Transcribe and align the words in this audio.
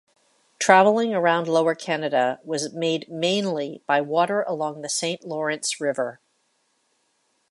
Traveling 0.57 1.13
around 1.13 1.47
Lower 1.47 1.75
Canada 1.75 2.39
was 2.43 2.73
made 2.73 3.07
mainly 3.07 3.83
by 3.85 4.01
water 4.01 4.41
along 4.41 4.81
the 4.81 4.89
Saint 4.89 5.23
Lawrence 5.25 5.79
River. 5.79 6.19